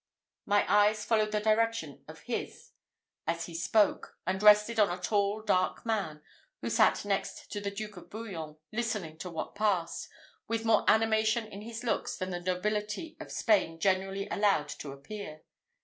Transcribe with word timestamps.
My 0.47 0.65
eyes 0.67 1.05
followed 1.05 1.31
the 1.31 1.39
direction 1.39 2.03
of 2.07 2.21
his 2.21 2.71
as 3.27 3.45
he 3.45 3.53
spoke, 3.53 4.17
and 4.25 4.41
rested 4.41 4.79
on 4.79 4.89
a 4.89 4.99
tall, 4.99 5.43
dark 5.43 5.85
man, 5.85 6.23
who 6.59 6.71
sat 6.71 7.05
next 7.05 7.51
to 7.51 7.61
the 7.61 7.69
Duke 7.69 7.97
of 7.97 8.09
Bouillon, 8.09 8.57
listening 8.71 9.19
to 9.19 9.29
what 9.29 9.53
passed, 9.53 10.09
with 10.47 10.65
more 10.65 10.85
animation 10.89 11.45
in 11.45 11.61
his 11.61 11.83
looks 11.83 12.17
than 12.17 12.31
the 12.31 12.41
nobility 12.41 13.15
of 13.19 13.31
Spain 13.31 13.79
generally 13.79 14.27
allowed 14.29 14.69
to 14.69 14.89
appear. 14.91 15.43